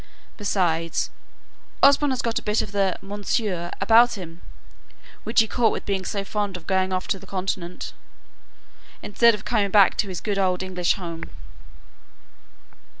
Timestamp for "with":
5.71-5.85